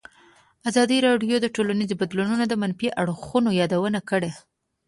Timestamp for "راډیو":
1.07-1.35